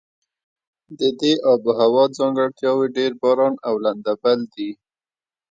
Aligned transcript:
د 0.99 1.01
دې 1.19 1.33
آب 1.53 1.63
هوا 1.79 2.03
ځانګړتیاوې 2.17 2.87
ډېر 2.97 3.11
باران 3.21 3.53
او 3.67 3.73
لنده 3.85 4.13
بل 4.21 4.39
دي. 4.55 4.69